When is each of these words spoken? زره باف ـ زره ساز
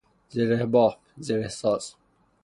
زره 0.35 0.65
باف 0.73 0.95
ـ 0.99 0.99
زره 1.27 1.49
ساز 1.59 1.83